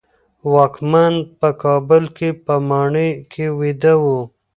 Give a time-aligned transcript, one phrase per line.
[0.53, 4.05] واکمن په کابل کې په ماڼۍ کې ویده و.